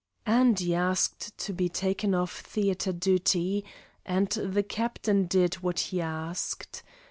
Andy 0.25 0.73
asked 0.73 1.37
to 1.37 1.53
be 1.53 1.69
taken 1.69 2.15
off 2.15 2.39
theatre 2.41 2.91
duty, 2.91 3.63
and 4.03 4.31
the 4.31 4.63
captain 4.63 5.27
did 5.27 5.53
what 5.61 5.79
he 5.79 6.01
asked. 6.01 6.81